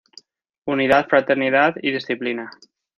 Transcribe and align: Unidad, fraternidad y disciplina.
Unidad, 0.65 1.07
fraternidad 1.07 1.75
y 1.79 1.91
disciplina. 1.91 2.49